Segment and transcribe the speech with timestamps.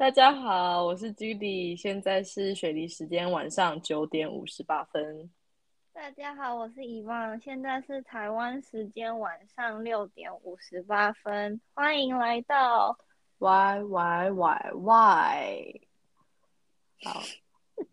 [0.00, 5.30] 大家好，我是 Judy，现在是雪梨时间晚上九点五十八分。
[5.92, 12.96] 大家好，我是遗忘，现在是台湾时间晚上六点五十八分，欢迎来到
[13.40, 15.80] Y Y Y Y。
[17.04, 17.20] 好，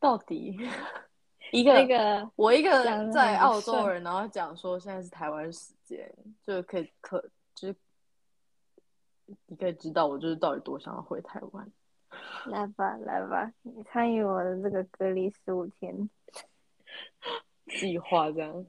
[0.00, 0.58] 到底
[1.52, 6.12] 一个那个我一个在澳洲人，然后讲说现在是台湾时间，
[6.44, 7.22] 就可以可
[7.54, 7.76] 就是
[9.46, 11.70] 你可以知道我就是到底多想要回台湾。
[12.46, 16.08] 来吧来吧，你参与我的这个隔离十五天，
[17.66, 18.66] 计划这样。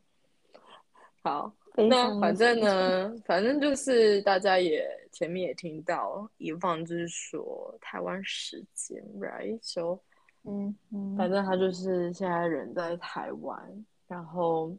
[1.23, 9.99] 好，那反正呢，反正就是大家也前面也听到，以放就是说台湾时间，right？So
[10.44, 14.76] 嗯嗯，反正他就是现在人在台湾，然后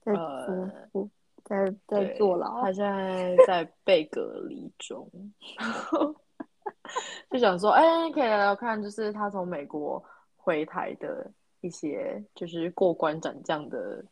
[0.00, 1.10] 在呃坐
[1.52, 5.08] 在在坐牢他， 现在在被隔离中，
[7.30, 10.02] 就想说，哎，可以聊聊看，就是他从美国
[10.36, 14.04] 回台的一些，就是过关斩将的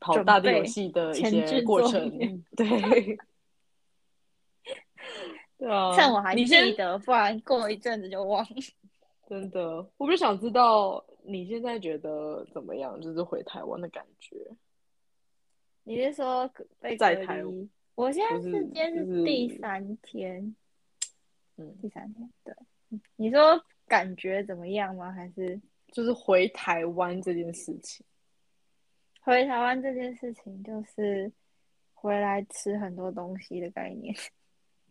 [0.00, 2.00] 跑大地游戏的一前些过程，
[2.56, 2.66] 对，
[5.58, 8.50] 对啊，趁我还你记得，不然过一阵子就忘了。
[9.28, 14.36] 真的，我就想知道你现在觉得怎么样，就是回台湾的感觉。
[15.84, 17.42] 你是说被在台？
[17.94, 20.54] 我现在不是是今天是第三天，
[21.56, 22.54] 嗯，第三天，对。
[22.90, 25.10] 嗯你说感觉怎么样吗？
[25.10, 25.58] 还是
[25.92, 28.04] 就是回台湾这件事情。
[29.20, 31.30] 回台湾这件事情，就是
[31.94, 34.14] 回来吃很多东西的概念。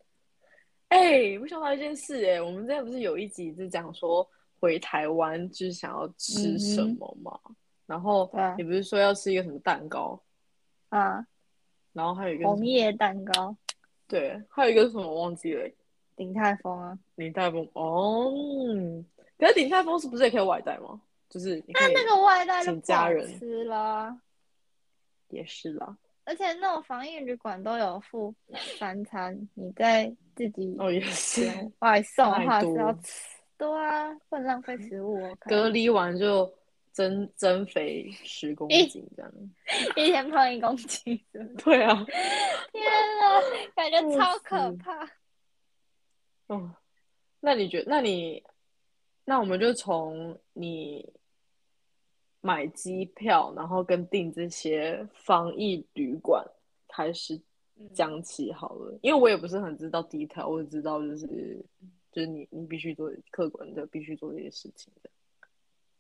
[0.90, 4.28] 哎、我想到一件事、哎，我们之前不是有一集是讲说
[4.60, 7.40] 回台湾就是想要吃什么嘛？
[7.86, 10.22] 然后你不是说要吃一个什么蛋糕，
[10.92, 11.26] 啊，
[11.92, 13.54] 然后还有一个红叶蛋糕、
[14.08, 15.70] 对，还有一个是什么我忘记了、
[16.16, 17.68] 鼎泰丰啊，鼎泰丰。
[17.74, 19.06] 哦，嗯
[19.38, 21.02] 可是鼎泰丰是不是也可以外带吗？
[21.28, 23.28] 就是那那个外带就家人。
[23.40, 24.16] 吃啦。
[25.30, 28.36] 也是啦，而且那种防疫旅馆都有附
[28.78, 35.18] 三餐，你在自己哦也是，外送的话是要吃，对啊，不能浪费食物。
[35.40, 36.54] 隔离完就
[36.92, 39.32] 增增肥十公斤这样。
[39.96, 41.20] 一天胖一公斤，
[41.64, 41.94] 对啊，
[42.72, 42.84] 天
[43.22, 43.42] 啊，
[43.76, 45.10] 感觉超可怕。
[46.48, 46.76] 哦，
[47.40, 48.44] 那你觉得那你，
[49.26, 51.14] 那我们就从你
[52.42, 56.46] 买机票，然后跟订这些防疫旅馆
[56.90, 57.40] 开始
[57.94, 61.64] 讲起好了，因为我也不是很知道 detail，我只知道就是
[62.12, 65.10] 就是你你必须做客观的必须做这些事情的，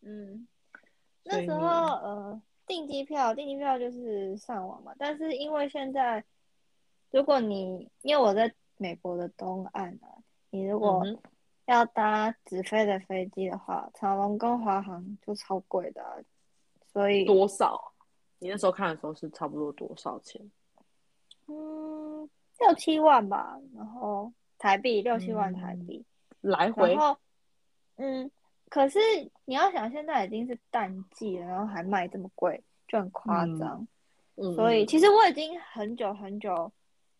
[0.01, 0.45] 嗯，
[1.23, 6.23] 那时候呃订机票，订机票就是上网嘛，但是因为现在
[7.11, 10.17] 如果你因为我在美国的东岸啊，
[10.49, 11.05] 你如果
[11.65, 16.15] 要搭直飞的飞机的话，长龙跟华航就超贵的啊、
[16.91, 17.93] 所以多少？
[18.39, 20.41] 你那时候看的时候是差不多多少钱？
[21.47, 22.27] 嗯
[22.59, 26.05] 六七万吧，然后台币六七万台嗯币，
[26.41, 27.17] 来回然后
[27.97, 28.31] 嗯，
[28.71, 28.97] 可是
[29.43, 33.87] 你要想现在已经是淡季了，然后还卖这么贵，就很夸嗯张。
[34.37, 36.71] 嗯，所以嗯其实我已经很久很久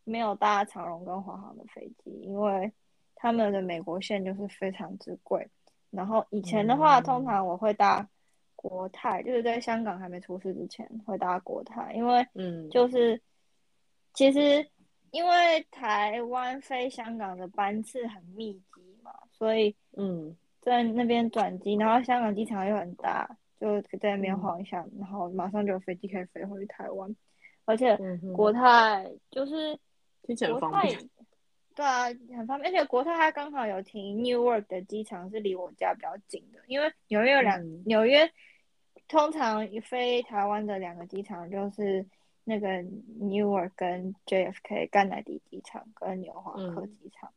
[0.06, 2.72] 没有搭长荣跟华航的飞机，因为
[3.16, 5.46] 他们的美国线就是非常之贵。
[5.90, 8.08] 然后以前的话，嗯通常我会搭
[8.56, 13.22] 国泰，就是在香港还没出事之前会搭国泰，因为嗯就是
[14.14, 14.66] 其实
[15.12, 27.16] 因为台湾飞香港的班次很密集嘛，所以嗯在那边转机，然后香港机场又很大，就在那边嗯晃一下，然后马上就有飞机可以飞回台湾。
[27.66, 27.98] 而且
[28.36, 29.78] 国泰就是
[30.24, 31.10] 听起来国泰很方便，，
[31.76, 32.06] 对啊，
[32.38, 32.74] 很方便。
[32.74, 38.30] 而且国泰它刚好有停 Newark 的机场是离我家比较近的，因为纽约有两、嗯纽约
[39.08, 42.06] 通常飞台湾的两个机场就是
[42.44, 42.68] 那个
[43.20, 47.32] Newark 跟 JFK 甘乃迪机场跟纽华克嗯机场。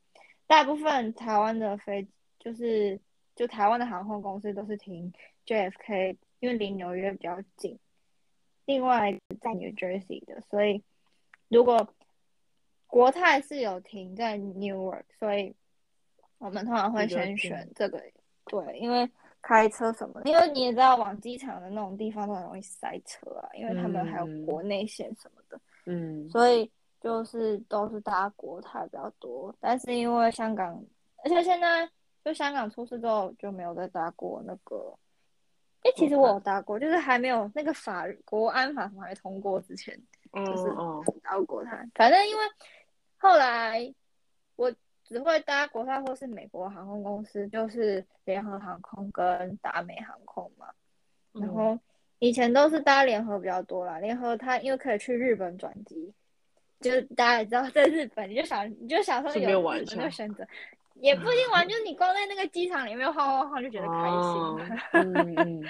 [0.46, 2.06] 大部分台湾的飞
[2.38, 3.00] 就是
[3.34, 5.12] 就台湾的航空公司都是停
[5.46, 7.78] JFK，因为离纽约比较近。
[8.66, 10.82] 另外在 New Jersey 的，所以
[11.48, 11.86] 如果
[12.86, 15.54] 国泰是有停在 Newark，所以
[16.38, 18.02] 我们通常会先选这个。
[18.46, 19.10] 对，因为
[19.42, 25.60] 开车什么的，因为你也知道往机场的那种地方都很容易塞车啊，因为他们还有嗯国内线什么的。
[25.86, 26.70] 嗯所以
[27.00, 30.82] 就是都是搭国泰比较多，但是因为香港，
[31.24, 31.88] 而且现在
[32.24, 34.96] 就香港出事之后就没有再搭过那个。
[35.82, 39.94] 哎，其实我有搭过，就是还没有那个法国安法还没通过之前，
[40.32, 41.86] 嗯就是嗯搭过国泰。
[41.94, 42.42] 反正因为
[43.18, 43.94] 后来
[44.56, 44.72] 我
[45.04, 50.68] 只会搭国泰或是美国航空公司，就是联合航空跟达美航空嘛。
[51.32, 51.78] 然后
[52.18, 56.14] 以前都是搭联合比较多啦，联合它因为可以去日本转机，
[56.80, 60.46] 就是大家也知道在日本，你就想你就想说有日本的选择，
[61.04, 64.78] 也不一定玩，就是你光在那个机场里面晃晃晃就觉得开心。
[64.92, 65.64] 嗯嗯，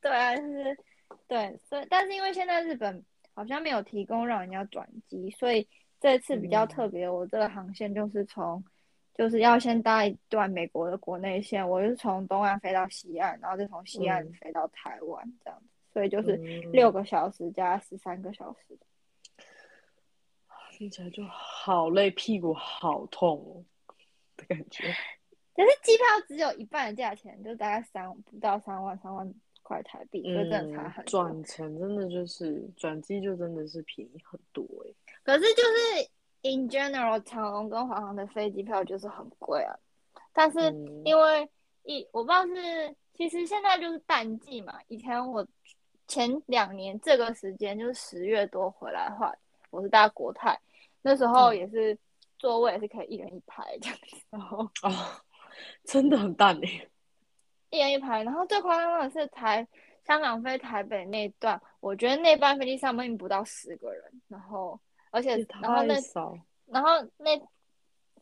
[0.00, 0.78] 对啊，就是
[1.26, 3.04] 对，所以但是因为现在日本
[3.34, 5.68] 好像没有提供让人家转机，所以。
[6.00, 8.64] 这次比较特别，我这个航线就是从，
[9.16, 16.36] 就是要先搭一段美国的国内线，我是从东岸飞到西岸，然后再从西岸飞到台湾这样子，所以就是
[16.72, 18.78] 六个小时加十三个小时，
[20.70, 23.64] 听起来就好累，屁股好痛
[24.38, 24.84] 的感觉。
[25.54, 31.10] 可是机票只有一半的价钱，就大概三不到三万，三万块台币，所以真的差很多。
[31.10, 34.94] 转乘真的就是转机就真的是便宜很多哎。
[35.24, 36.08] 可是就是
[36.42, 39.76] in general，长龙跟华航的飞机票就是很贵啊。
[40.32, 40.72] 但是
[41.04, 41.50] 因为
[41.82, 44.78] 一我不知道是，其实现在就是淡季嘛。
[44.86, 45.44] 以前我
[46.06, 49.34] 前两年这个时间就是十月多回来的话，
[49.70, 50.56] 我是搭国泰，
[51.02, 51.98] 那时候也是
[52.38, 54.16] 座位也是可以一人一排这样子。
[54.30, 54.90] 然后哦，
[55.84, 56.88] 真的很淡诶，
[57.70, 58.22] 一人一排。
[58.22, 59.66] 然后最夸张的是台
[60.06, 64.80] 香港飞台北那段，我觉得那班飞机上面不到十个人，然后。
[65.10, 65.94] 而且，然后那，
[66.66, 67.30] 然后那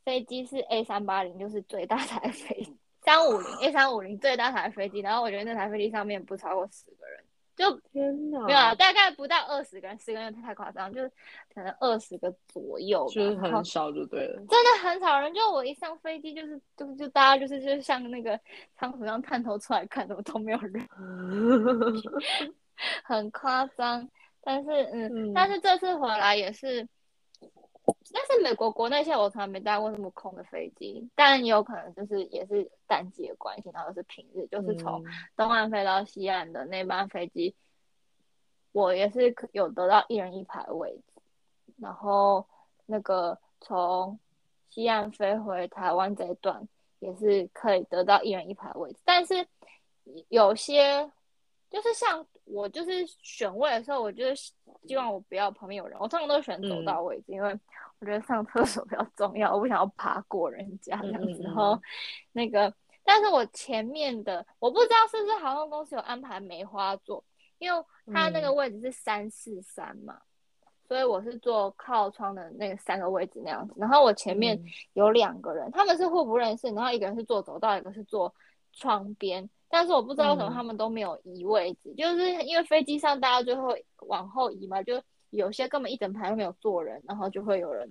[0.05, 2.65] 飞机是 A 三八零，就是最大台飞
[3.03, 5.01] 三五零 A 三五零最大台飞机。
[5.01, 7.25] 然后我觉得那台飞机上面不超过十个人，
[7.56, 11.11] 就天哪，没有啊，大概不到二十个人，十个人太夸张，就是
[11.53, 15.32] 可能二十个左右，就是很少就对了，真的很少人。
[15.32, 18.38] 就我一上飞机，就是就是就大家就是就像那个
[18.76, 20.88] 仓鼠一样探头出来看，怎么都没有人
[23.03, 24.06] 很夸张。
[24.43, 26.87] 但是，嗯，但是这次回来也是，
[28.12, 35.05] 但是美国国内线我从来没搭过这么空的飞机，但也有可能就是也是淡季的关系，然后是平日，就是从
[35.37, 37.55] 东岸飞到西岸的那班飞机，
[38.73, 41.23] 我也是有得到一人一排位置，
[41.79, 42.47] 然后
[42.87, 44.19] 那个从
[44.69, 46.67] 西岸飞回台湾这一段
[46.99, 49.47] 也是可以得到一人一排位置，但是
[50.29, 51.11] 有些。
[51.69, 54.53] 就是像我就是选位的时候，我就是
[54.87, 57.59] 希望我不要旁边有人，我通常都选走道位置，因为
[57.99, 61.43] 我觉得上厕所比较重要，我不想要爬过人家这样子。
[61.43, 61.81] 然后
[62.33, 62.73] 那个，
[63.05, 67.25] 但是我前面的我不知道是不是航空公司有安排梅花座，
[67.59, 70.21] 因为它那个位置是三四三嘛，
[70.87, 73.75] 所以我是坐靠窗的那个三个位置那样子。
[73.77, 74.57] 然后我前面
[74.93, 78.33] 有两个人，他们是互不认识，然后一个人是坐走道，一个是坐
[78.73, 79.51] 窗边。
[79.69, 87.89] 但是我不知道为什么他们都没有移位置，就是因为飞机上大家就会往后移嘛，就有些根本一整排都没有坐人，然后就会有人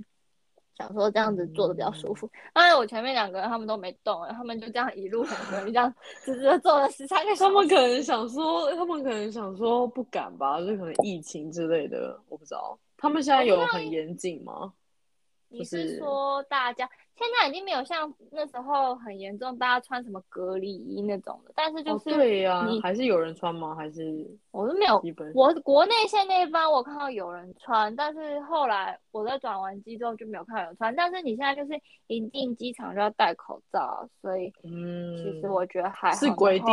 [0.77, 2.29] 想说这样子坐的比较舒服。
[2.53, 5.93] 但是我前面两个人他们都没动，他们就这样一路很多人这样
[6.23, 7.43] 直直坐了十三个小时。
[7.43, 12.77] 他们可能想说，他们可能想说不敢吧，就可能疫情之类的，我不知道。
[12.97, 14.73] 他们现在有很严谨吗？
[15.57, 16.89] 你是说大家？
[17.17, 21.53] 现在已经没有像那时候很严重，大家穿什么隔离衣那种的。
[21.55, 23.73] 但是就是对呀，还是有人穿吗？
[23.73, 25.01] 还是我都没有。
[25.33, 30.93] 我国内线那一班我看到有人穿，但是后来我在转完机之后就没有看到有人穿。
[30.93, 36.67] 但是你现在就是一进机场就要戴口罩，所以嗯，其实我觉得还是规定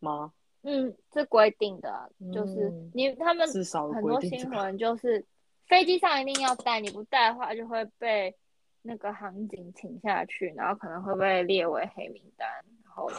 [0.00, 0.30] 吗？
[0.62, 3.48] 嗯，是规定的，就是你他们
[3.94, 5.24] 很多新闻就是
[5.70, 8.36] 飞机上一定要带，你不带的话就会被。
[8.82, 12.48] 那个航警请下去，然后可能会被列为黑名单，
[12.82, 13.10] 然后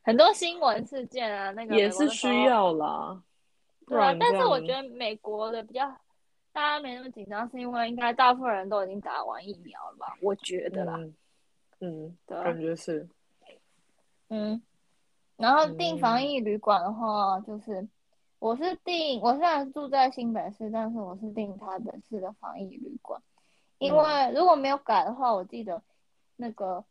[0.00, 3.22] 很多新闻事件啊，那个也是需要啦。
[3.86, 5.86] 对啊，但是我觉得美国的比较
[6.54, 10.16] 大家没那么紧张，是因为应该大部分人都已经打完疫苗了吧？
[10.22, 10.98] 我觉得啦。
[11.80, 13.06] 嗯，对感觉是。
[14.30, 14.62] 嗯，
[15.36, 17.86] 然后订防疫旅馆的话，就是
[18.38, 23.20] 我是订，我虽然住在新北市，但是我是订台北市的防疫旅馆。
[23.78, 25.82] 因为如果没有改的话，我记得
[26.36, 26.84] 那个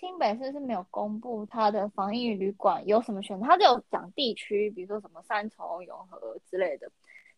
[0.00, 6.90] 新北市是没有公布它的防疫旅馆有什么选择，它只有讲地区，比如说什么三重、永和之类的。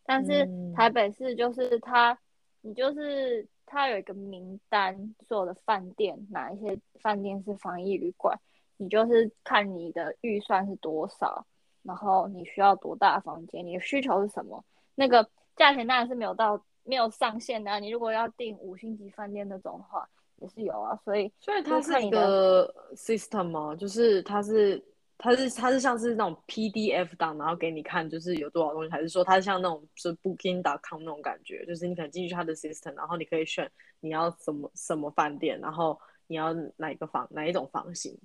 [0.04, 2.16] 但是台北市就是它，
[2.60, 8.38] 你就是它有一个名单，所有的饭店哪一些饭店是防疫旅馆，
[8.76, 11.44] 你就是看你的预算是多少，
[11.86, 14.64] 然后你需要多大房间，你的需求是什么，
[14.94, 16.62] 那个价钱当然是没有到。
[16.88, 20.96] 没有上限的，你如果要订五星级饭店那种的话，也是有啊。
[21.04, 23.74] 所以，所以它是一个 system 吗？
[23.74, 24.80] 就是它是
[25.18, 38.16] 它是它是像是那种 PDF 档，然后给你看，就是有多少东西，还是说它是像那种是 Booking.com 那种感觉，就是你可能进去它的 system，然后你可以选你要什么什么饭店，然后你要哪一个房哪一种房型。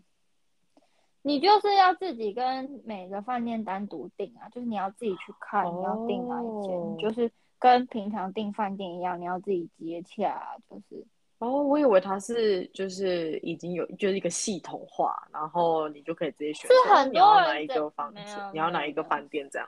[1.23, 6.95] 你就是要自己跟每个饭店单独订啊，就是你要自己去看你要订哪一间，哦。
[6.99, 11.05] 就是跟平常订饭店一样，你要自己接洽，就是。
[11.39, 19.67] 哦，我以为它是就是已经有就是一个系统化，然后你就可以直接选是说很你要哪多人在一个房没子，你要哪一个饭店这样。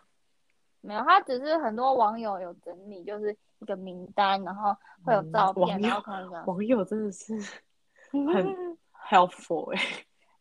[0.82, 7.34] 没有，他只是很多网友有整理，就是一个名单，然后会有嗯照片，网友然后可能，网友真的是
[8.12, 8.78] 很
[9.10, 9.82] helpful 哎、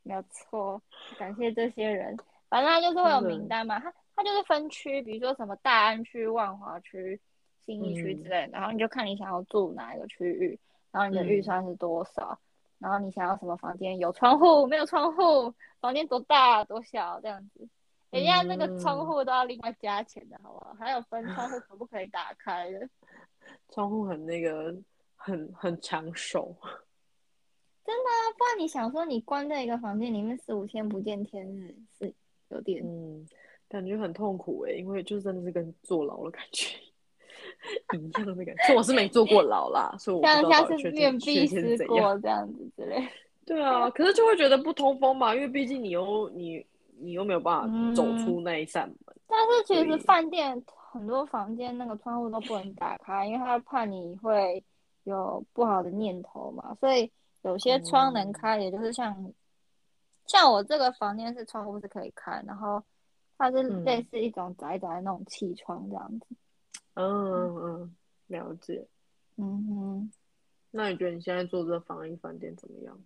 [0.02, 0.80] 没有错，
[1.18, 2.16] 感谢这些人。
[2.48, 7.18] 反正他就是会有名单嘛，他他就是分区，比如说什么大安区、万华区、
[7.64, 10.58] 新义区之嗯类的，然后你就看你想要住哪一个区域，
[10.90, 12.38] 然后你的预嗯算是多少，
[12.78, 17.66] 然后你想要什么房间，有窗户没有窗户，房间多大多小这样子。
[18.10, 20.76] 人家那个窗嗯户都要另外加钱的，好不好？
[20.78, 22.86] 还有分窗户 可不可以打开的。
[23.70, 24.76] 窗户很那个
[25.16, 26.54] 很很抢手。
[27.84, 32.12] 真的啊，不然你想说你关在一个房间里面四五天不见天日，是
[32.48, 33.26] 有点嗯，
[33.68, 36.76] 感觉很痛苦哎、因为就真的是跟坐牢的感觉
[37.98, 38.62] 一样的感觉。
[38.64, 41.86] 所以我是没坐过牢啦，所以我像像是面切壁思。
[41.86, 43.06] 过这样子之类。
[43.44, 46.64] 对啊，可是就会觉得不通风嘛，因为毕竟你又你
[47.00, 49.16] 你又没有办法走出那一扇门。
[49.26, 54.62] 但是其实饭店很多房间那个窗户都不能打开，因为他怕你会
[55.02, 57.10] 有不好的念头嘛，所以
[57.42, 59.32] 有些窗能开，也就是像
[60.26, 62.82] 像我这个房间是窗户是可以开，然后
[63.36, 66.26] 它是嗯类似一种窄窄的那种气窗这样子。
[66.94, 67.96] 嗯嗯嗯，
[68.28, 68.86] 了解。
[69.36, 70.12] 嗯哼，
[70.70, 72.98] 那你觉得你现在做这个防疫饭店怎么样？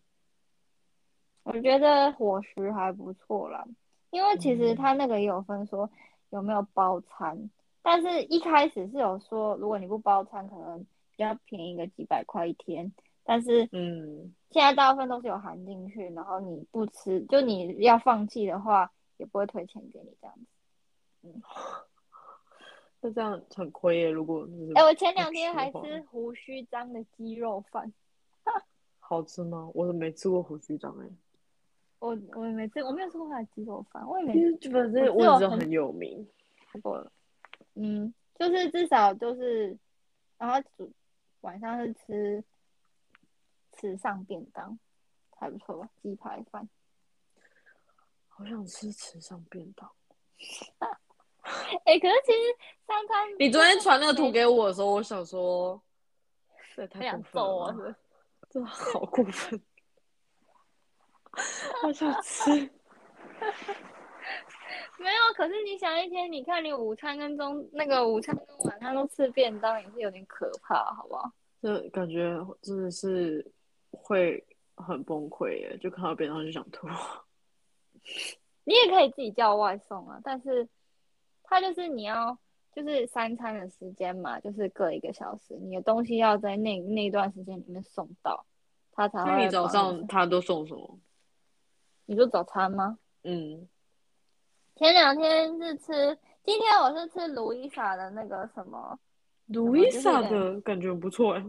[1.45, 3.65] 我觉得伙食还不错啦，
[4.11, 5.89] 因为其实嗯他那个也有分说
[6.31, 7.49] 有没有包餐，
[7.83, 10.81] 但是一开始是有说如果你不包餐，可能
[11.13, 12.93] 比较便宜个几百块一天，
[13.29, 20.47] 但是嗯，现在大部分都是有含进去，然后你不吃，就你要放弃的话，也不会退钱给你这样子。
[21.23, 21.43] 嗯
[23.03, 24.09] 那这样很亏耶。
[24.09, 27.93] 如果就是哎、我前两天还吃胡须章的鸡肉饭，
[29.01, 29.69] 好吃吗？
[29.75, 31.07] 我都没吃过胡须章哎。
[31.99, 36.27] 我我也没吃，我没有吃过他的鸡肉饭，我也没因为反正我知道很有名。
[36.73, 37.07] 吃过。
[37.75, 39.77] 嗯，就是至少就是，
[40.39, 40.91] 然后煮
[41.43, 42.45] 晚上是吃
[43.77, 44.79] 吃上便当，
[45.31, 45.89] 还不错吧？
[46.03, 46.69] 鸡排饭。
[48.29, 49.91] 好想吃池上便当。
[51.85, 52.39] 哎、 可是其实
[52.87, 55.81] 三餐你昨天传那个图给我的时候，我想说，
[56.75, 57.97] 这太过分了吧，是是？
[58.51, 59.63] 真的好过分。
[61.83, 62.51] 好想吃。
[64.99, 71.31] 没有，可是你想一天，你看你午餐跟中那个午餐跟晚餐都吃便当，也是有点可怕，好不好？
[71.61, 73.47] 这感觉真的是
[74.03, 76.87] 会很崩溃耶，就看到便当就想吐。
[78.65, 80.69] 你也可以自己叫外送啊，但是
[81.43, 82.37] 它就是你要
[82.73, 88.45] 就是三餐的时间嘛，就是各一个小时，你的东西要在那那段时间里面送到，
[88.93, 89.31] 它才会。
[89.31, 90.99] 那你早上他都送什么？
[92.07, 92.99] 你说早餐吗？
[93.25, 93.69] 嗯，
[94.77, 98.99] 前两天是吃，今天我是吃卢伊莎的那个什么，
[99.47, 101.45] 卢伊莎就是有的感觉不错哎。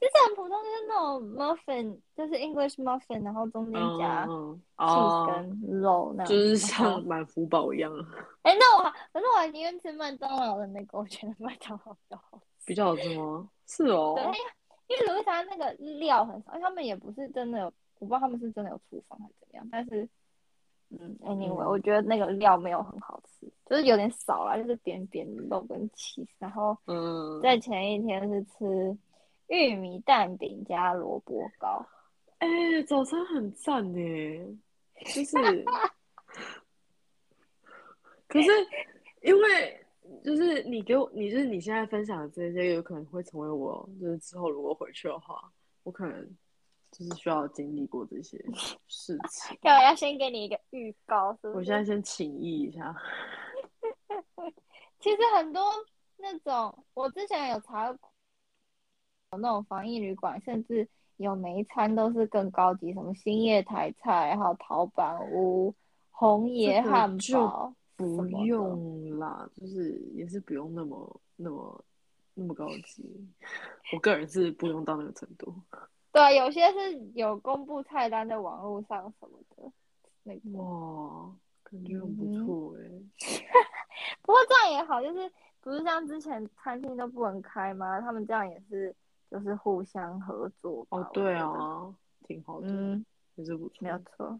[0.00, 4.62] 就是很普通，就是那种 muffin，就是 English muffin，然后中间嗯夹嗯。
[4.78, 7.92] cheese 哦，跟肉那样，就是像满福宝一样，
[8.42, 8.82] 哎、那我
[9.12, 12.66] 可是我宁愿吃麦当劳的那个，我觉得麦当劳比较好吃。
[12.66, 13.48] 比较好吃吗？
[13.66, 14.14] 是哦。
[14.16, 14.24] 对，，
[14.88, 17.66] 因为卢伊莎那个料很少，他们也不是真的有，
[18.00, 20.08] 我不知道他们是真的有厨房还是怎么样，但是，
[20.90, 21.68] 嗯，anyway，、嗯。
[21.70, 28.98] 我觉得那个料没有很好吃，就是有点少啦，就是扁扁肉跟 cheese，然后嗯，在前一天是吃
[29.52, 31.86] 玉米蛋饼加萝卜糕，
[32.38, 32.48] 哎、
[32.86, 33.98] 早餐很赞呢，
[35.04, 35.36] 就是，
[38.26, 38.48] 可是
[39.20, 39.86] 因为
[40.24, 46.26] 就是你给我，你就是你现在分享的这些，有可能会成为我，就是之后如果回去的话，我可能
[46.90, 48.38] 就是需要经历过这些
[48.88, 49.58] 事情。
[49.60, 51.56] 要要先给你一个预告，是不是？
[51.56, 52.96] 我现在先请意一下，
[54.98, 55.62] 其实很多
[56.16, 57.98] 那种，我之前有查过，有
[59.38, 60.86] 那种防疫旅馆，甚至
[61.16, 65.74] 有每一餐都是更高级，什么兴业台菜，还有陶板屋、
[66.10, 71.84] 红爷这个汉就堡，不用啦，就是也是不用那么那么
[72.34, 73.04] 那么高级。
[73.94, 75.54] 我个人是不用到那个程度。
[76.12, 79.72] 对啊，有些是有公布菜单在网络上什么的，
[80.22, 80.58] 那个。
[80.58, 81.30] 哇，
[81.64, 82.84] 感觉很不错哎、
[84.20, 87.98] 不过这样也好，就是不是像之前餐厅都不能开吗？
[88.00, 88.94] 他们这样也是
[89.32, 90.86] 就是互相合作。
[90.90, 91.92] 哦，对啊，
[92.28, 93.04] 挺好的，嗯，
[93.36, 93.78] 也是不错。
[93.80, 94.38] 没有错。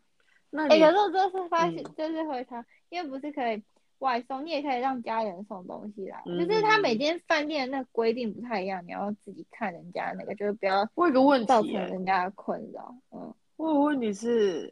[0.50, 3.62] 那哎、你可是我这次发现，嗯就是回他，因为不是可以
[4.00, 12.94] 外送，你也可以让家人送东西来，嗯就是他每间饭店的那个规定不太一样，你要自己看人家那个，就是不要我有个问题造成人家的困扰。
[13.12, 14.70] 嗯，我有个问题是，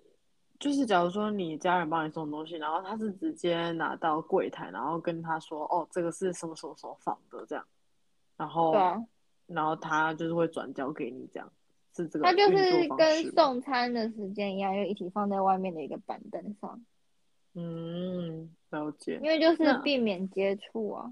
[0.59, 7.65] 就是假如说你家人帮你送东西，然后他是直接拿到柜台，然后跟他说，哦，这个是什么什么什么房的这样，
[8.37, 9.03] 然后对啊，
[9.53, 11.53] 然后他就是会转交给你这样，
[11.97, 13.25] 是这个他就是跟？
[13.33, 16.81] 送餐的时间一样，又一起放在外面的一个板凳上，
[17.55, 19.29] 嗯，了解因。
[19.29, 21.11] 为就是避免接触啊。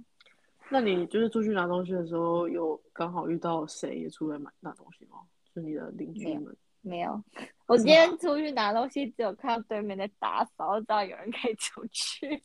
[0.70, 5.18] 那你就是出去拿东西的时候，有刚好遇到谁也出来买拿东西吗？
[5.52, 6.54] 是你的邻居们？
[6.80, 7.20] 没有，
[7.66, 12.40] 我今天出去拿东西，只有看到对面在打扫，我知道有人可以出去。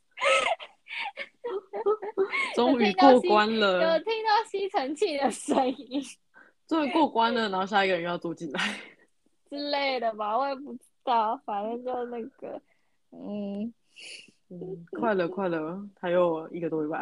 [2.55, 6.01] 终于过关了有，听到吸尘器的声音
[6.67, 8.59] 终于过关了，然后下一个人又要住进来。
[9.49, 12.61] 之类的吧，我也不知道，反正就那个，
[13.11, 13.73] 嗯，
[14.49, 16.99] 嗯，快了快了，还有一个多礼拜，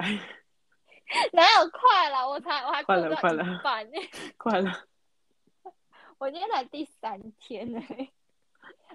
[1.32, 2.28] 哪有快了？
[2.28, 3.88] 我才我还快了快了半，
[4.38, 4.86] 快了。
[6.18, 7.82] 我今天才第三天呢，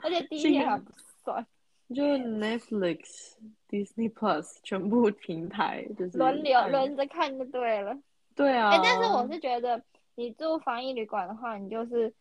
[0.03, 0.93] 而且第一天还不
[1.25, 1.47] 算，
[1.95, 3.35] 就 Netflix、
[3.69, 7.97] Disney Plus 全部平台就是轮流轮着看就对了。
[8.35, 9.83] 对啊，哎、但是我是觉得，
[10.15, 12.13] 你住防疫旅馆的话，你就是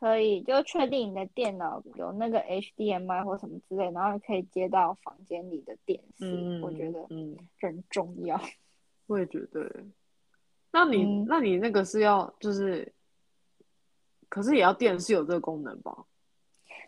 [0.00, 8.40] 可以就确定你的电脑有那个 HDMI 或什么之类，然后可以接到房间里的电视，嗯，我觉得嗯，很重要。
[9.06, 9.84] 我也觉得。
[10.72, 12.92] 那你、嗯那你那个是要就是，
[14.28, 16.06] 可是也要电视有这个功能吧？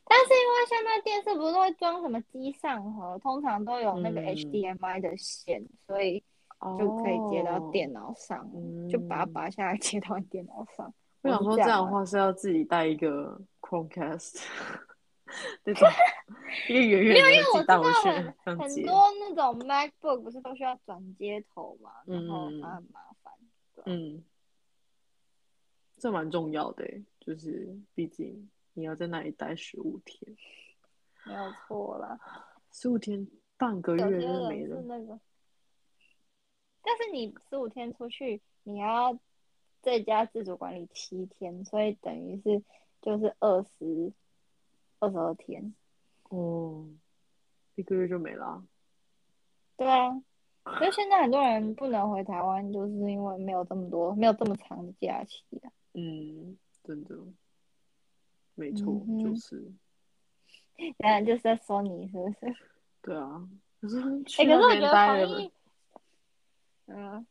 [0.04, 4.35] 但是因为现在电视不是都会装什么机上盒，通常都有那个嗯。
[4.35, 6.23] HDMI 的线，所以
[6.78, 7.71] 就可以接到哦。
[7.73, 8.88] 电脑上，嗯。
[8.88, 10.93] 就把它拔下来接到电脑上。
[11.23, 11.91] 我想说这样的。
[11.91, 14.43] 话是要自己带一个 Chromecast
[15.65, 15.88] 那种
[16.69, 17.80] 一个圆圆的因为我知道
[18.45, 22.80] 很多那种 MacBook 不是都需要转接头嘛，然后很麻
[23.23, 23.32] 烦。
[23.86, 24.23] 嗯，
[25.97, 30.37] 这蛮重要的欸，就是毕竟你要在那里待十五天，
[31.25, 32.19] 没有错啦。
[32.73, 34.80] 十五天半个月就没了。
[34.82, 35.21] 那个，
[36.82, 39.19] 但是你十五天出去，你要
[39.82, 42.63] 在家自主管理七天，所以等于是
[43.00, 44.13] 就是二十
[45.00, 45.75] 二十二天。
[46.30, 46.89] 哦，
[47.75, 48.67] 一个月就没了啊。
[49.76, 50.23] 对啊，
[50.78, 55.71] 所以现在很多人不能回台湾，就是因为没有这么多，没有这么长的假期啊。
[55.95, 57.17] 嗯，真的，
[58.54, 59.73] 没错，嗯就是
[60.99, 62.54] 当然就是在说你是不是？
[63.02, 63.49] 对啊。
[63.80, 65.52] 可是哎、去那边可是我觉得待了，防疫，
[66.86, 67.26] 嗯，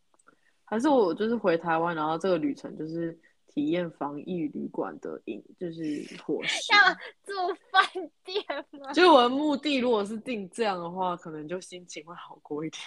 [0.65, 5.81] 还是我就是回台湾，然后这个旅程就是体验防疫旅馆的饮，就是
[6.23, 6.60] 伙 食。
[6.73, 7.31] 要住
[7.71, 7.84] 饭
[8.25, 8.91] 店吗？
[8.93, 12.81] 就是我的目的，如果是定这样的话，可能就心情会好过一点。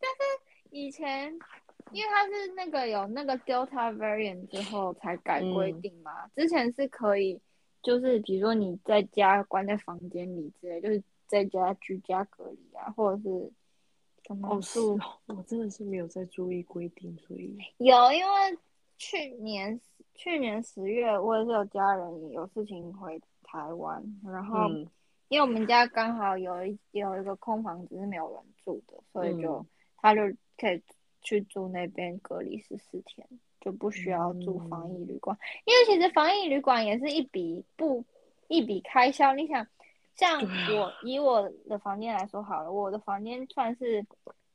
[0.00, 1.36] 但是以前，
[1.92, 7.40] 因为它是那个有那个 Delta variant 之后才改规定嘛，之前是可以，
[7.82, 13.52] 就是比如说你在家关在房间里之类，就是在家居家隔离啊，或者是
[14.42, 14.78] 哦，是
[15.26, 18.58] 我真的是没有在注意规定，所以 有，因为
[18.96, 19.80] 去年
[20.14, 24.86] 去年十月，我也是有家人有事情回台湾，然后嗯
[25.28, 29.66] 因为我们家刚好有一有一个空房子是没有人住的，所以就、嗯
[30.00, 30.20] 他就
[30.56, 30.80] 可以
[31.28, 33.26] 去住那边隔离十四天，
[33.60, 35.36] 就不需要住防疫旅馆。
[35.66, 38.02] 因为其实防疫旅馆也是一笔不
[38.48, 39.66] 一笔开销，你想，
[40.14, 44.06] 像我以我的房间来说好了，我的房间算是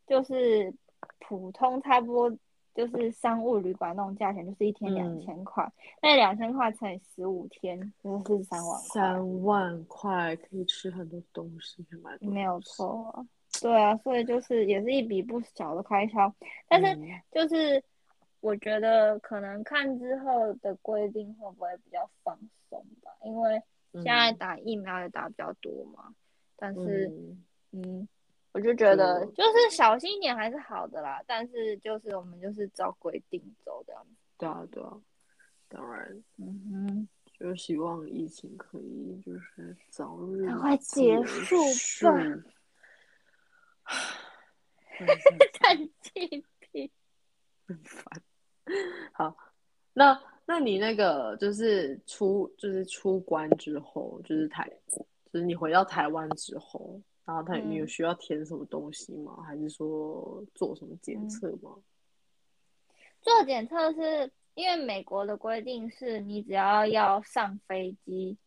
[0.07, 0.73] 就是
[1.19, 2.37] 普通差不多。
[2.75, 8.87] 就是商务旅馆那种价钱，就是一天嗯两千块，那两千块乘以十五天，就是三万块。
[8.89, 12.59] 三万块可以吃很多东西，还蛮没有。
[12.61, 13.23] 错啊，
[13.61, 16.33] 对啊，所以就是也是一笔不小的开销，
[16.67, 17.21] 但是嗯。
[17.31, 17.83] 就是
[18.41, 22.37] 我觉得可能看之后的规定会不会比较放
[22.69, 23.61] 松吧，因为
[23.93, 24.37] 现在嗯。
[24.37, 26.13] 打疫苗也打比较多嘛，
[26.57, 27.45] 但是嗯。
[27.71, 28.07] 嗯，
[28.51, 34.97] 我就觉得就就是小心一点还是好的啦，但是就是我们就是照规定走这样子，对啊对啊，
[35.69, 37.07] 当然嗯哼。
[37.39, 42.13] 就希望疫情可以就是早日赶快结束束吧
[44.97, 46.91] 真的是哼， 看气屁，
[47.67, 48.23] 很烦。
[49.11, 49.35] 好，
[49.93, 54.69] 那那你那个就是出就是出关之后，就是台，
[55.31, 59.43] 就是你回到台湾之后，然后他你有嗯需要填什么东西吗？
[59.45, 61.75] 还是说做什么检嗯测吗？
[63.21, 68.37] 做检测是因为美国的规定是你只要要上飞机，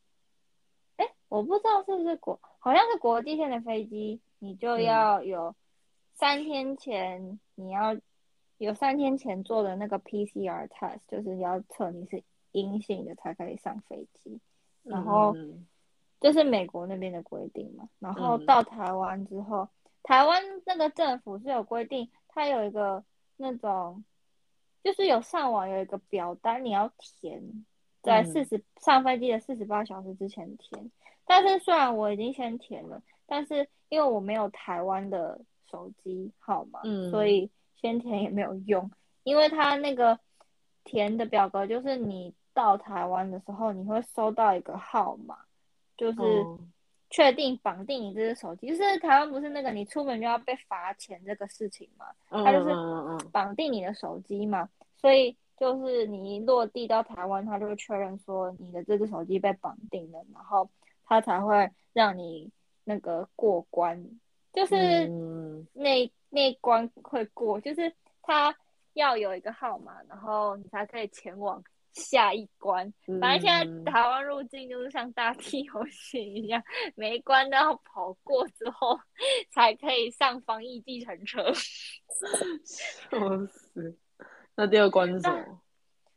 [0.96, 5.54] 哎，我不知道是不是国，好像是国际线的飞机，你就嗯要有
[6.14, 7.96] 三天前你要
[8.58, 12.22] 有三天前做的那个 PCR test，就是要测你是
[12.52, 14.40] 阴性的才可以上飞机。
[14.82, 15.66] 然后嗯
[16.20, 17.88] 这是美国那边的规定嘛。
[17.98, 19.68] 然后嗯到台湾之后，
[20.02, 23.04] 台湾那个政府是有规定，它有一个
[23.36, 24.02] 那种，
[24.82, 27.42] 就是有上网有一个表单，你要填，
[28.02, 30.90] 在嗯四十、上飞机的四十八小时之前填。
[31.26, 37.10] 但是虽然我已经先填了，但是因为我没有台湾的手机号码，嗯。
[37.10, 38.90] 所以先填也没有用，
[39.24, 40.18] 因为他那个
[40.84, 45.36] 填的表格就是你到台湾的时候，你会收到一个号码，
[45.96, 46.58] 就是哦。
[47.08, 54.68] 确定绑定你这只手机，就是台湾不是那个你出门就要被罚钱这个事情嘛，嗯它就是绑定你的手机嘛，
[55.00, 60.68] 所以就是你一落地到台湾，他就会确认说你的这只手机被绑定了，然后
[61.04, 62.50] 他才会让你
[62.88, 64.00] 那个过关，
[64.52, 64.76] 就是
[65.08, 68.56] 嗯那那关会过，就是他
[68.94, 71.60] 要有一个号码，然后你才可以前往
[71.92, 72.86] 下一关。
[73.08, 76.62] 嗯反正现在台湾入境就是像大地游戏一样，
[76.94, 78.96] 每一关都要跑过之后
[79.50, 81.52] 才可以上防疫计程车。
[82.64, 83.98] 笑死。
[84.54, 85.60] 那第二关是什么？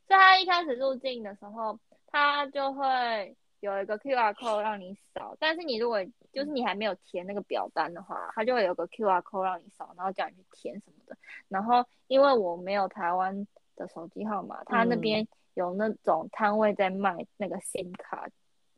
[0.07, 11.17] 所以他一开始入境的时候，他就会有一个 QR code 让你扫，但是你如果就是你还没有填那个表单的话，它就会有个 QR code 让你扫，然后叫你去填什么的。
[11.47, 13.45] 然后因为我没有台湾
[13.75, 18.27] 的手机号码，他那边有那种摊位在卖那个 SIM 卡，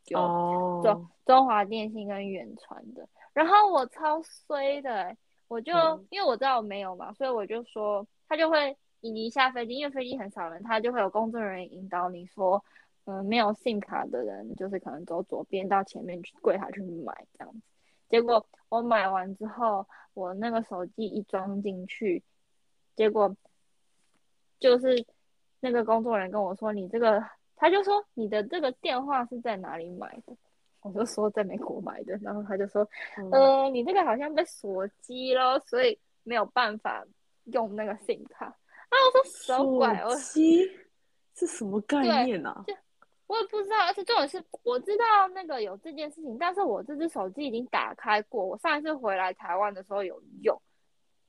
[0.07, 3.07] 有哦，中中华电信跟远传的。
[3.33, 5.17] 然后我超衰的欸、
[5.47, 12.63] 我就、嗯因为我知道我没有嘛，所以我就说他就会你一下飞机，因为飞机很少人，他就会有工作人员引导你说，
[13.05, 17.59] 嗯、没有 SIM 卡的人就是可能走左边到前面去柜台去买这样子。
[18.09, 22.21] 结果我买完之后，我那个手机一装进去，
[22.95, 23.35] 结果
[24.59, 25.05] 就是
[25.59, 27.23] 那个工作人员跟我说，你这个，
[27.55, 30.35] 他就说你的这个电话是在哪里买的？
[30.81, 32.87] 我就说在美国买的，然后他就说，
[33.17, 37.05] 嗯呃，你这个好像被锁机咯，所以没有办法
[37.45, 38.45] 用那个 SIM 卡。
[38.45, 38.57] 啊，
[38.89, 39.87] 我说什么鬼？
[40.03, 40.69] 我手机
[41.35, 42.65] 是什么概念啊？
[43.31, 50.61] 我也不知道，而且重点是我知道那个有这件事情，但是我这只手机已经打开过，我上一次回来台湾的时候有用，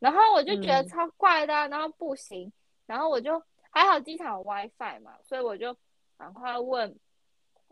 [0.01, 2.53] 然后我就觉得嗯超怪的啊、然后不行，
[2.87, 5.77] 然后我就还好机场有 WiFi 嘛，所以我就
[6.19, 6.93] 赶快问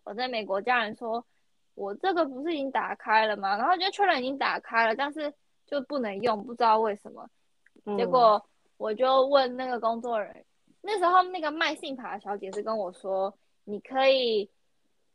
[0.04, 1.26] 我在美国家人说，
[1.74, 3.56] 我这个不是已经打开了吗？
[3.56, 5.34] 然后就确认已经打开了，但是
[5.66, 7.28] 就不能用，不知道为什么。
[7.96, 10.44] 结嗯果我就问那个工作人员，
[10.82, 13.36] 那时候那个卖信卡的小姐是跟我说，
[13.70, 14.50] 你可以，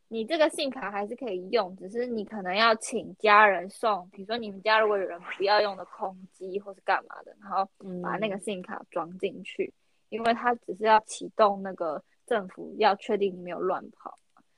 [0.08, 7.70] 你这个信卡还是可以用，只是你可能要请家人送，比如说你们家如果有人不要用的空机或是干嘛的，然后
[8.02, 9.74] 把那个嗯信卡装进去，
[10.10, 14.18] 因为它只是要启动那个政府要确定你没有乱跑。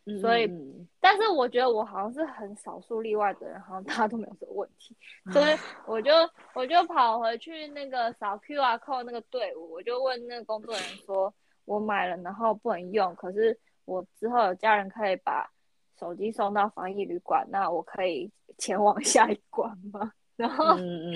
[0.10, 4.95] 嗯所以嗯但是我觉得我好像是很少数例外的人，好像大家都没有这个问题，
[5.33, 5.53] 所以
[5.86, 6.12] 我就
[6.53, 11.33] 我就跑回去那个扫 QR code 那个队伍，我就问那个工作人员说，
[11.65, 15.50] 我买了然后不能用，可是我之后有家人可以把
[15.97, 20.12] 手机送到防疫旅馆，那我可以 前往下一关吗？
[20.36, 20.65] 然后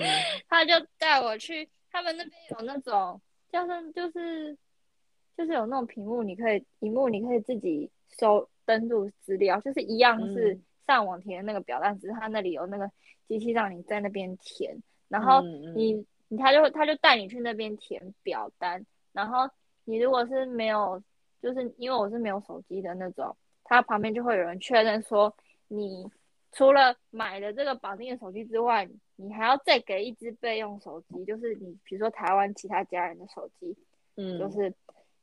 [0.48, 3.20] 他就带我去他们那边有那种，
[3.52, 4.58] 就是就是
[5.36, 10.64] 就是有那种屏幕，你可以荧幕你可以自己收登录资料，就是一样是嗯。
[10.84, 12.90] 上网填那个表单，只是他那里有那个
[13.28, 15.40] 机器让你在那边填，然后
[15.76, 19.48] 你你他就他就带你去那边填表单，然后
[19.84, 21.00] 你如果是没有，
[21.42, 25.34] 就是因为我是没有手机的那种，他旁边就会有人确认说
[25.68, 26.08] 你
[26.52, 33.76] 除了买了这个绑定的手机之外，你还要再给一只备用手机，就是你比如说台湾其他家人的手机，
[34.16, 34.72] 嗯，就是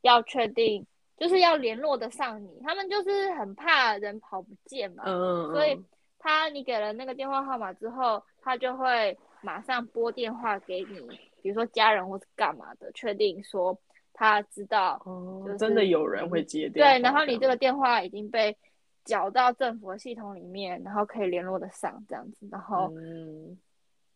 [0.02, 0.84] 要确定，
[1.16, 5.80] 就是要联络得上你，他们就是很怕人跑不见嘛，嗯，所以
[6.18, 11.00] 他你给了那个电话号码之后，他就会马上拨电话给你，
[11.42, 13.78] 比如说家人或是干嘛的，确定说
[14.20, 18.54] 他知道，哦就是真的有人会接电话，对，然后你这个电话已经被
[19.02, 23.58] 缴到政府的系统里面，然后可以联络得上这样子，然后嗯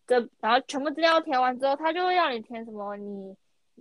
[0.06, 3.34] 这然后全部资料填完之后，他就会要你填什么你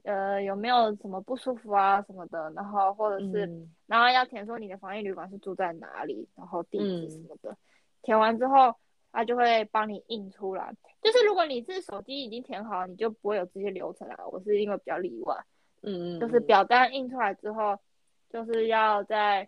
[0.03, 7.55] 呃有没有什么不舒服啊什么的，然后或者是、嗯然后要填说你的防疫旅馆是住在哪里，然后地址嗯什么的，
[8.01, 8.73] 填完之后
[9.11, 10.73] 他就会帮你印出来。
[11.01, 14.25] 就是如果你是手机已经填好，你就不会有这些流程啊。
[14.31, 15.35] 我是因为比较例外，
[15.83, 17.77] 嗯嗯，就是表单印出来之后，
[18.29, 19.47] 就是要在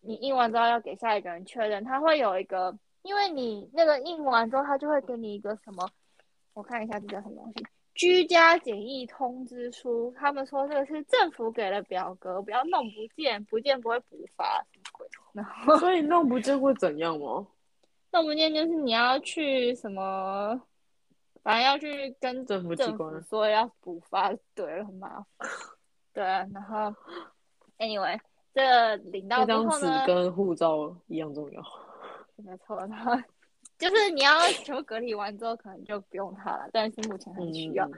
[0.00, 5.88] 你印完之后要给下一个人确认，他会有一个，因为你那个印完之后，他就会给你一个什么，
[6.54, 10.14] 我看一下这叫什么东西，居家检疫通知书。
[10.16, 15.06] 他们说这个是政府给的表格，不要弄不见，不见不会补发什么鬼。
[15.32, 17.46] 然后所以弄不见会怎样吗？
[18.12, 20.60] 弄不见就是你要去什么，
[21.48, 25.48] 反正要去跟政府机关说要补发，对，很麻烦。
[26.12, 26.94] 对，然后
[27.78, 28.20] anyway，
[28.52, 31.62] 这领到之那张纸后呢，跟护照一样重要。
[32.36, 33.16] 没错，然后
[33.78, 37.86] 就是你要求隔离完之后，可能就不用它了，但是目前很需要。
[37.86, 37.92] 嗯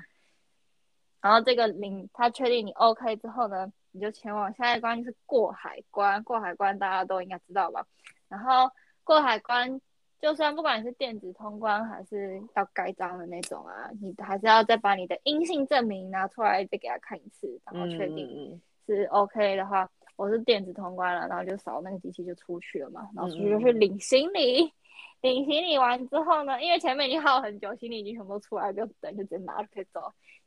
[1.20, 6.22] 然后这个领他确定你 OK 之后呢，你就前往下一关，就是过海关。
[6.22, 7.84] 过海关大家都应该知道吧？
[8.28, 8.70] 然后
[9.02, 9.80] 过海关，
[10.20, 24.70] 就算不管你是电子通关还是要盖章的那种啊，你还是要再把你的阴性证明拿出来再给他看一次，然后确定是 OK 的话，我是电子通关了，然后就扫那个机器就出去了嘛，然后出去就去领行李。
[25.22, 30.00] 领行李完之后呢，因为前面已经耗很久，行李已经全部出来，不用等，就直接拿就可以走。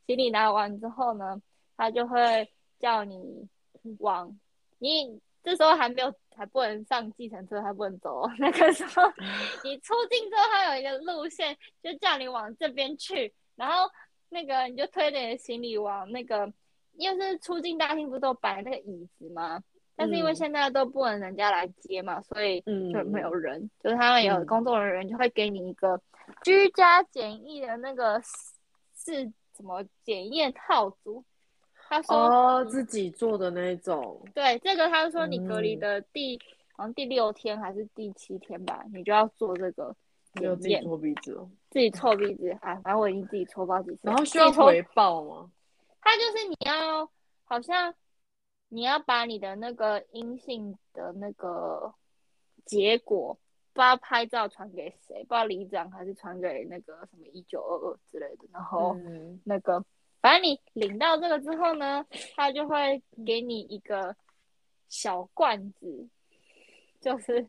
[0.06, 1.40] 行李拿完之后呢，
[1.76, 2.48] 他就会
[2.80, 3.48] 叫你
[3.98, 4.36] 往
[4.78, 8.32] 你这时候还没有还不能上计程车，还不能走哦。
[8.40, 9.02] 那个时候
[9.62, 13.88] 你出境之后，它有一个路线，就叫你往这边去，然后
[14.30, 16.50] 那个你就推着你的行李往那个，
[16.94, 19.62] 因为是出境大厅不是都摆那个椅子吗？
[19.96, 26.00] 但是因为嗯现在都不能人家来接嘛，所以嗯就没有人，就是他们有嗯工作人员就会给你一个
[26.42, 28.20] 居家检疫的那个
[28.96, 29.24] 是
[29.56, 31.24] 什么检验套组。
[31.88, 34.20] 他说，哦，自己做的那种。
[34.34, 36.38] 对这个，他说你隔离嗯的第、
[36.72, 39.94] 好像第六天还是第七天吧，你就要做这个
[40.32, 45.50] 自己搓鼻子哦，自己搓鼻子啊，反正我已经自己搓包几次，然后需要回报吗？
[46.00, 47.08] 他就是你要
[47.44, 47.94] 好像
[48.68, 51.94] 你要把你的那个阴性的那个
[52.64, 53.38] 结果，
[53.72, 59.84] 不知道拍照传给谁，不知道里长还是传给那个什么一九二二之类的，然后嗯那个
[60.24, 64.16] 反正你领到这个之后呢，他就会给你一个
[64.88, 66.08] 小罐子，
[66.98, 67.46] 就是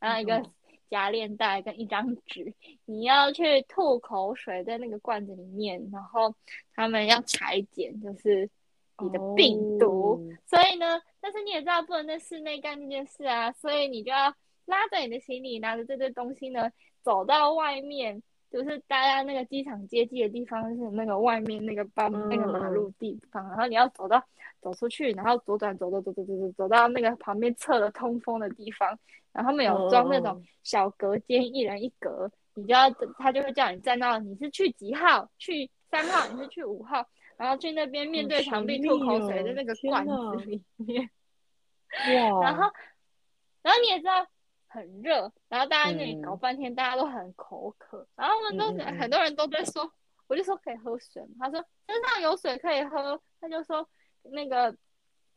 [0.00, 0.50] 然后一个嗯
[0.90, 2.52] 夹链袋跟一张纸，
[2.84, 6.34] 你要去吐口水在那个罐子里面，然后
[6.74, 8.50] 他们要裁剪，就是
[8.98, 10.14] 你的病毒。
[10.14, 18.20] 哦所以呢，但是你也知道不能在室内干这件事啊，所以你就要拉着你的行李，拿着这堆东西呢，走到外面，
[18.54, 24.24] 就是大家那个机场接机的地方，是那个外面那个半、嗯那个马路地方，然后你要走到
[24.60, 28.88] 走出去，然后左转走走走走走走走到那个旁边侧的通风的地方，
[29.32, 32.88] 然后他们有装那种小隔间，一人一格，你就要
[33.18, 37.04] 他就会叫你站到你是去几号，去三号，你是去五号。
[37.36, 41.10] 然后去那边面对墙壁吐口水的那个罐子里面，
[42.30, 42.70] 哇，然后，
[43.60, 44.24] 然后你也知道
[44.74, 49.88] 很热，然后大家那里嗯搞半天，大家都很口渴，然后他们都、很多人都在说，
[50.26, 51.46] 我就说可以喝水吗？
[51.46, 53.88] 他说身上有水可以喝，他就说
[54.22, 54.76] 那个，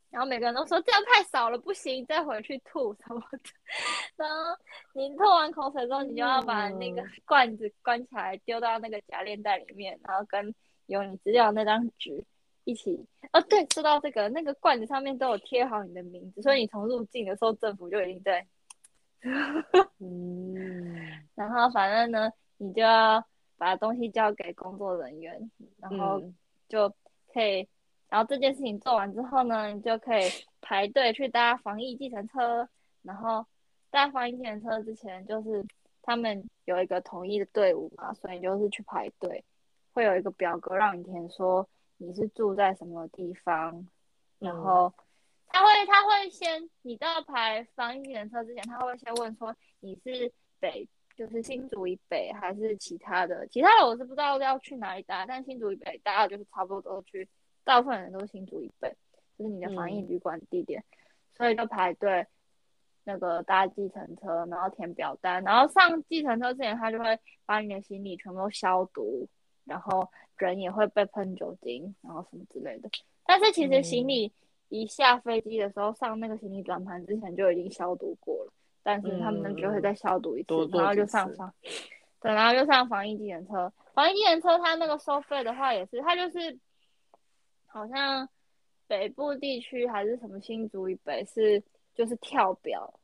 [0.09, 3.39] 然后每个人都说这样太少了，不行，再回去吐什么的。
[4.15, 4.57] 然后
[4.93, 10.51] 你吐完口水之后，你就要把那个嗯罐子关起来，丢到那个夹链袋里面，然后跟
[10.87, 12.23] 有你资料那张纸
[12.63, 13.05] 一起。
[13.33, 18.43] 哦，对，说到这个，那个罐子上面都有贴好你的名字，所以你从入境的时候，政府就已经在。
[19.99, 23.23] 嗯，然后反正呢，你就要
[23.57, 26.35] 把东西交给工作人员，然后嗯。
[26.69, 26.89] 就
[27.33, 27.65] 可以，
[28.09, 30.23] 然后这件事情做完之后呢，你就可以
[30.59, 32.67] 排队去搭防疫计程车，
[33.03, 33.45] 然后
[33.89, 35.65] 搭防疫计程车之前，就是
[36.01, 39.43] 他们有一个统一的队伍嘛，所以你就是去排队，
[39.93, 41.65] 会有一个表格让你填说
[41.97, 43.87] 你是住在什么地方，
[44.39, 44.61] 然嗯。
[44.61, 44.93] 后
[45.47, 57.27] 他会他会先你到排防疫计程车之前，他会先问说你是北就是新竹以北还是其他的，其他的我是不知道要去哪里搭，但新竹以北大家就是差不多都去，
[57.63, 58.95] 大部分人都是新竹以北，
[59.37, 60.83] 就是你的防疫嗯旅馆地点，
[61.35, 62.25] 所以就排队。
[63.09, 69.25] 那个搭计程车，然后填表单，然后上计程车之前，他就会把你的行李全部都消毒，
[69.63, 72.89] 然后人也会被喷酒精，然后什么之类的。
[73.25, 74.29] 但是其实行李
[74.69, 78.53] 一下飞机的时候，上那个行李转盘之前就已经消毒过了，
[78.83, 81.53] 但是他们就会再消毒一次，然后就上防，
[82.21, 83.71] 对，然后就上防疫计程车。
[83.93, 86.59] 防疫计程车它那个收费的话也是，它就是
[87.65, 88.27] 好像
[88.87, 91.61] 北部地区还是什么新竹以北是
[91.95, 92.99] 就是跳表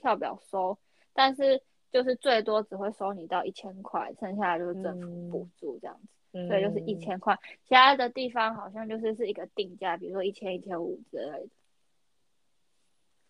[0.00, 0.78] 跳表收，
[1.12, 6.08] 但是就是最多只会收你到一千块，剩下的就是政府补助这样子，
[6.48, 7.38] 所以就是一千块。
[7.64, 11.48] 其他的地方好像就是是一个定价，比如说一千、一千五之类的，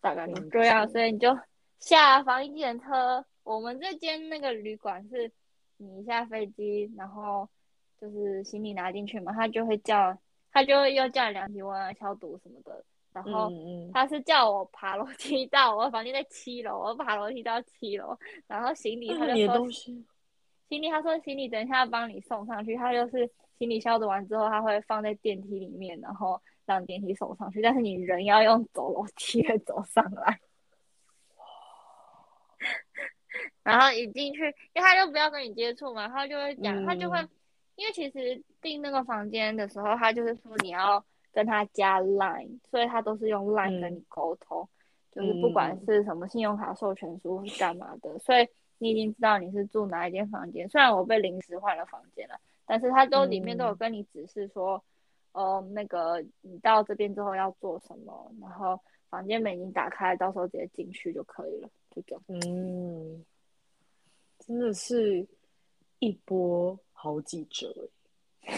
[0.00, 0.88] 大概就这样。
[0.88, 1.38] 所以你就
[1.78, 5.30] 下防疫检车，我们这间那个旅馆是，
[5.76, 7.48] 你下飞机，然后
[8.00, 10.18] 就是行李拿进去嘛，他就会叫，
[10.52, 12.84] 他就会又叫你量体温啊、消毒什么的。
[13.12, 13.50] 然后
[13.94, 18.14] 他是叫我爬楼梯到我房间在七楼，我爬楼梯到七楼，
[18.46, 19.66] 然后行李他就说，
[20.68, 30.40] 行李他说行李等一下帮你送上去，他就是行李消毒完之后，他会放在电梯里面，然后让电梯送上去，但是你人要用走楼梯的走上来。
[33.62, 34.40] 然后一进去，
[34.74, 37.18] 因为他就不要跟你接触嘛，他就会讲，他就会，
[37.76, 41.04] 因为其实订那个房间的时候，他就是说你要。
[41.32, 44.66] 跟他加 Line，所以他都是用 Line 跟你沟通，
[45.12, 50.68] 就是不管是什么信用卡授权书干嘛的，所以你已经知道你是住哪一间房间。
[50.68, 54.82] 虽然我被临时换了房间了，但是他都里面都有跟你指示说，
[55.32, 62.22] 呃，那个你到这边之后要做什么，然后房间门已经打开，到时候直接进去就可以了，就这样。
[62.28, 63.24] 嗯，
[64.38, 65.26] 真的是
[65.98, 67.72] 一波好几折。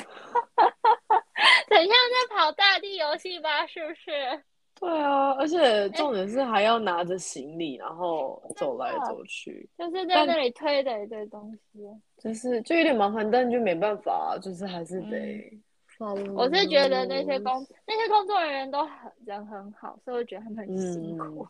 [1.70, 3.66] 很像在跑大地游戏吧？
[3.66, 4.42] 是不是？
[4.80, 11.80] 对啊，而且重点是还要拿着行李，然后走来走去，就是在那里推的一堆东西，
[12.18, 15.60] 就是就有点麻烦，但就没办法，就是还是得。
[16.34, 21.46] 我是觉得那些工那些工作人员都很人很好，所以我觉得他们很辛苦，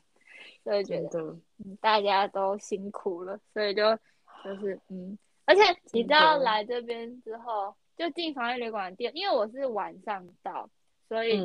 [0.64, 1.20] 所以觉得
[1.58, 3.82] 嗯大家都辛苦了，所以就
[4.44, 5.62] 就是嗯，而且
[5.92, 7.74] 你知道来这边之后。
[7.98, 10.70] 就进防疫旅馆店，因为我是晚上到，
[11.08, 11.36] 所以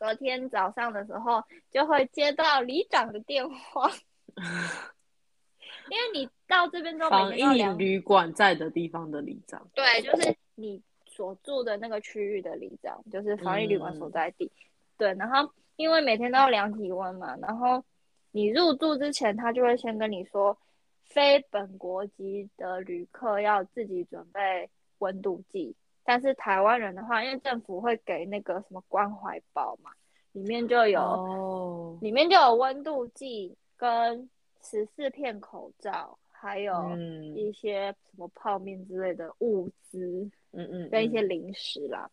[0.00, 3.90] 隔天早上的时候就会接到里长的电话。
[5.90, 7.42] 因为你到这边之后，防疫
[7.76, 14.50] 旅馆在的地方的里长，对，就是你所住的那个区域的里长，就是防疫旅馆所在地。
[14.96, 17.84] 对，然后因为每天都要量体温嘛，然后
[18.30, 20.56] 你入住之前，他就会先跟你说，
[21.04, 24.70] 非本国籍的旅客要自己准备。
[25.00, 29.90] 温度计，但是台湾人的话，因为政府会给那个什么关怀包嘛，
[30.32, 34.28] 里面就有，里面就有温度计跟
[34.62, 36.96] 十四片口罩，还有
[37.36, 42.10] 一些什么泡面之类的物资，嗯嗯，跟一些零食啦。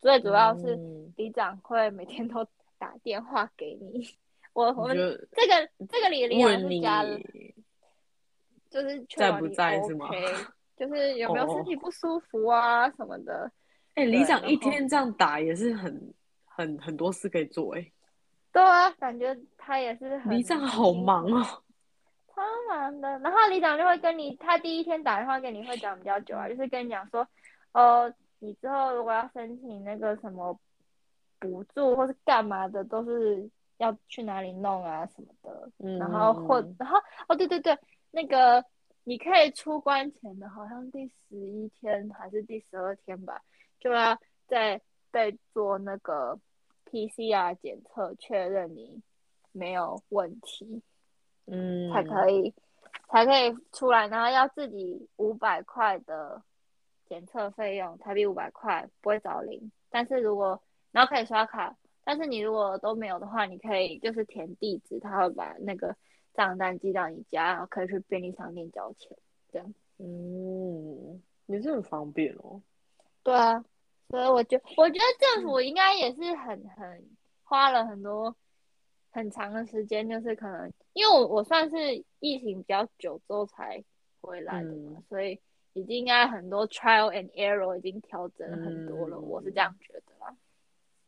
[0.00, 0.76] 最主要是
[1.16, 2.46] 里长会每天都
[2.78, 4.08] 打电话给你，
[4.52, 4.96] 我我们
[5.32, 7.18] 这个这个里里长是加了，
[8.70, 10.08] 就是在不在是吗？
[10.78, 13.50] 就是有没有身体不舒服啊什么的？
[13.94, 16.14] 哎，里长一天这样打也是很
[16.44, 17.92] 很很多事可以做哎。
[18.52, 20.32] 对啊，感觉他也是很。
[20.32, 21.42] 里长好忙哦，
[22.34, 23.18] 超忙的。
[23.18, 27.26] 然后里长就会跟你，他第一天打电话给你会讲比较久啊，就是跟你讲说，
[27.72, 30.58] 哦，你之后如果要申请那个什么
[31.40, 35.70] 补助或是干嘛的，都是要去哪里弄啊什么的。
[35.78, 35.98] 嗯。
[35.98, 37.76] 然后或然后哦对对对，
[38.12, 38.64] 那个。
[39.08, 43.40] 你可以出关前的，好像第十一天还是第十二天吧，
[43.80, 44.14] 就要
[44.46, 44.78] 再
[45.10, 46.38] 被做那个
[46.84, 49.00] PCR 检测，确认你
[49.50, 50.82] 没有问题，
[51.46, 52.52] 嗯，才可以
[53.08, 56.42] 才可以出来，然后要自己五百块的
[57.08, 65.96] 检测费用，台币五百块不会找零，但是如果然后可以刷卡，但是你如果都没有的话，你可以就是填地址，他会把那个。
[66.38, 69.18] 账单寄到你家，然后可以去便利商店交钱，
[69.50, 69.74] 这样。
[69.98, 72.62] 嗯，也是很方便哦。
[73.24, 73.64] 对啊，
[74.08, 77.04] 所以我觉我觉得政府应该也是很很
[77.42, 78.36] 花了很多
[79.10, 81.76] 很长的时间，就是可能因为我我算是
[82.20, 83.82] 疫情比较久之后才
[84.20, 85.40] 回来的嘛，所以
[85.72, 90.36] 已经应该很多 trial and error 已经调整很多了，我是这样觉得啦。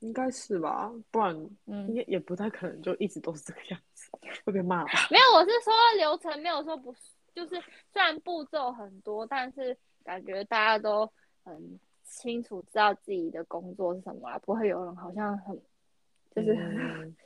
[0.00, 1.36] 应该是吧，不然
[1.66, 4.10] 应该也不太可能就一直都是这个样子，
[4.44, 4.92] 会被骂吧？
[5.10, 6.94] 没有，我是说流程没有说不，
[7.34, 7.62] 就是
[7.92, 11.06] 虽然步骤很多，但是感觉大家都
[11.44, 15.54] 很清楚知道自己的工作是什么啊，不会有人好像很
[16.34, 16.54] 就是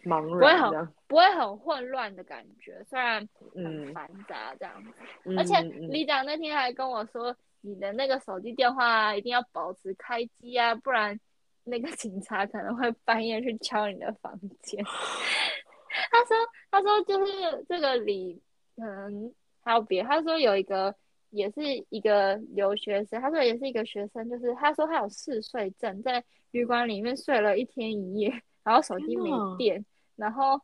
[0.05, 4.91] 茫然，不会很不会很混乱的感觉，虽然很繁杂这样子。
[5.39, 11.21] 而且李长那天还跟我说，你的那个手机电话一定要保持开机啊，不然。
[11.65, 14.85] 那个警察可能会半夜去敲你的房间。
[16.11, 16.37] 他说
[16.71, 18.41] ：“他说就是这个里，
[18.77, 20.03] 可能还有别。
[20.03, 20.95] 他说有一个
[21.31, 29.85] 也是一个留学生，他说也是一个学生，就是他说他有嗜睡症，在旅馆里面睡了一天一夜，然后手机没电，
[30.17, 30.61] 然后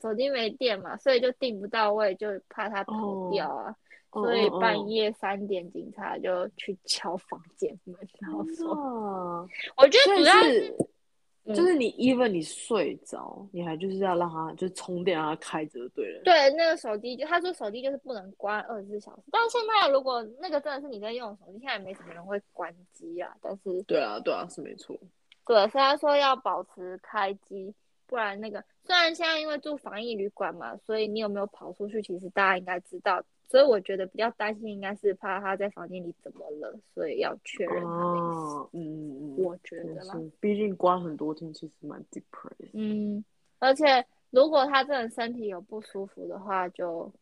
[0.00, 3.74] 手机没电嘛，所以就订不到位，就怕他跑掉啊，
[4.12, 10.76] 所以半夜三点警察就去敲房间门，然后说，我觉得主要是。
[11.54, 16.20] 就是你，even 你睡着，你还就是要让它就是充电，让它开着，对了。
[16.22, 23.34] 对，那个手机就他说手机就是不能关二十四小时，但是现在如果那个真的是你在用手机，现在没什么人会关机啊。
[23.40, 24.94] 但是对啊，对啊，是没错。
[25.46, 27.74] 对，所以他说要保持开机，
[28.06, 33.20] 不然那个虽然现在因为住防疫旅馆嘛，所以你有没有跑出去，其实大家应该知道。
[33.50, 37.82] 所以我觉得比较担心，应该是怕他在房间里怎么了，所以要确认。
[37.82, 42.70] 嗯嗯嗯，我觉得啦，毕竟关很多天，其实蛮 depressed。
[42.74, 43.24] 嗯，
[43.58, 47.12] 而且如果他真的身体有不舒服的话，就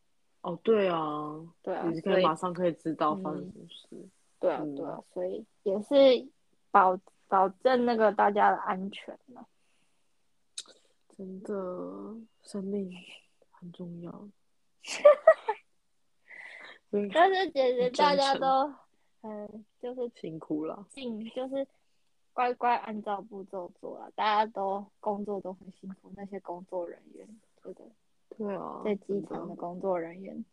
[0.42, 4.08] 哦，对啊，对啊，你可以马上可以知道发生什么事。
[4.38, 6.28] 对啊，对啊，所以也是
[6.70, 9.46] 保保证那个大家的安全嘛。
[11.16, 11.54] 真的，
[12.42, 12.92] 生命
[13.50, 14.28] 很重要。
[17.12, 18.72] 但是姐姐大家都，
[19.22, 21.66] 嗯，就是辛苦了，尽就是
[22.32, 27.28] 乖乖按照步骤做了，大家都工作都很辛苦，那些工作人员，
[27.62, 27.82] 对的，
[28.36, 30.44] 对啊，在机场的工作人员，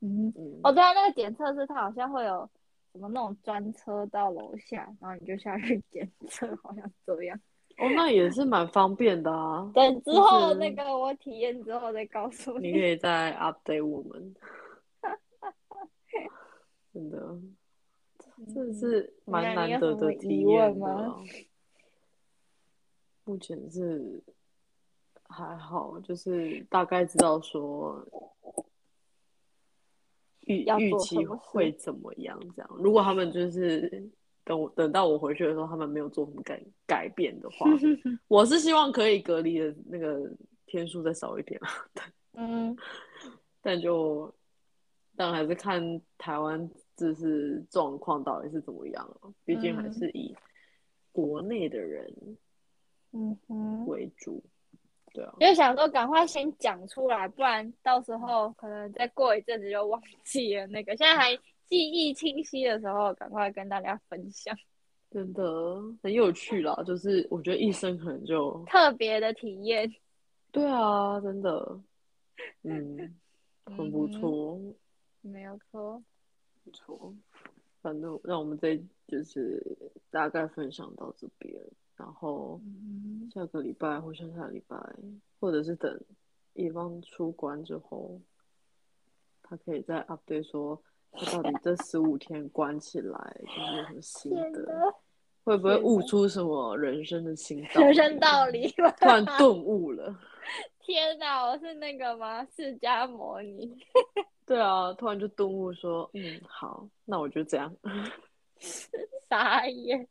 [0.00, 0.32] 嗯，
[0.64, 2.48] 哦对啊，那个检测是它好像会有
[2.92, 7.38] 什么那种专车到楼下，然后你就下去检测，好像这样。
[7.78, 9.70] 哦，那也是蛮方便的啊。
[9.72, 12.72] 等之后那个我体验之后再告诉你。
[12.72, 14.34] 你可以再 update 我们。
[16.98, 17.38] 真的，
[18.52, 21.22] 这是蛮难得的体验吗。
[23.22, 24.20] 目前是
[25.22, 28.04] 还好，就是大概知道说
[30.40, 32.36] 预预期会怎么样。
[32.56, 34.10] 这样，如果他们就是
[34.42, 37.70] 等我等到我回去的时候，他们没有做什么改改变的话，
[38.26, 40.28] 我是希望可以隔离的那个
[40.66, 41.70] 天数再少一点啊。
[42.34, 42.76] 嗯，
[43.62, 44.34] 但就。
[45.20, 50.34] 但还是看台湾就是状况到底是怎么样了，毕竟还是以
[51.12, 52.12] 国内的人
[53.12, 54.42] 嗯哼为主，
[55.14, 55.32] 对啊。
[55.38, 60.66] 就想说赶快先讲出来，不然到时候可能再过一阵子就忘记了。
[60.66, 61.34] 那个现在还
[61.66, 64.54] 记忆清晰的时候，赶快跟大家分享。
[65.10, 69.90] 真的很有趣啦，就是我觉得一生可能就特别的体验。
[70.50, 71.80] 对啊，真的，
[72.64, 73.16] 嗯，
[73.64, 74.58] 很不错。
[75.22, 76.02] 没有错，
[76.68, 77.14] 没错。
[77.80, 79.64] 反正让我们这就是
[80.10, 81.54] 大概分享到这边，
[81.96, 82.60] 然后
[83.32, 84.76] 下个礼拜或下下礼拜，
[85.40, 85.98] 或者是等
[86.54, 88.20] 一方出关之后，
[89.42, 94.94] 他可以再 update 说他到底这十五天关起来就是有什么心得，
[95.44, 98.68] 会不会悟出什么人生的新道人生道理？
[98.72, 100.18] 突然顿悟了。
[100.80, 102.44] 天哪，我是那个吗？
[102.44, 103.78] 释迦摩尼。
[104.48, 107.72] 对啊，突然就顿悟说，嗯，好，那我就这样。
[109.28, 110.08] 傻眼。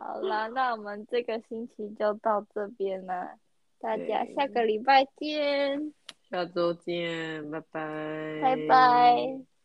[0.00, 3.38] 好了，那我们这个星期就到这边了，
[3.78, 5.92] 大家下个礼拜见。
[6.30, 8.40] 下周见，拜拜。
[8.42, 9.55] 拜拜。